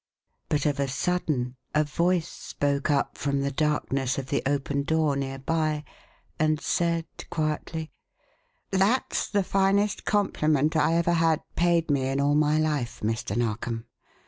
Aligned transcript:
But 0.49 0.65
of 0.65 0.79
a 0.79 0.87
sudden 0.87 1.57
a 1.75 1.83
voice 1.83 2.27
spoke 2.27 2.89
up 2.89 3.19
from 3.19 3.41
the 3.41 3.51
darkness 3.51 4.17
of 4.17 4.29
the 4.31 4.41
open 4.47 4.81
door 4.81 5.15
near 5.15 5.37
by 5.37 5.83
and 6.39 6.59
said 6.59 7.05
quietly: 7.29 7.91
"That's 8.71 9.27
the 9.29 9.43
finest 9.43 10.03
compliment 10.03 10.75
I 10.75 10.95
ever 10.95 11.13
had 11.13 11.43
paid 11.55 11.91
me 11.91 12.07
in 12.07 12.19
all 12.19 12.33
my 12.33 12.57
life, 12.57 13.01
Mr. 13.01 13.37
Narkom. 13.37 13.85